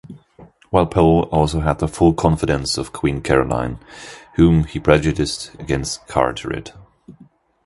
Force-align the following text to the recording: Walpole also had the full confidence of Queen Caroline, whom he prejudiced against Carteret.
Walpole 0.71 1.29
also 1.31 1.59
had 1.59 1.77
the 1.77 1.87
full 1.87 2.15
confidence 2.15 2.75
of 2.75 2.91
Queen 2.91 3.21
Caroline, 3.21 3.77
whom 4.33 4.63
he 4.63 4.79
prejudiced 4.79 5.51
against 5.59 6.07
Carteret. 6.07 6.73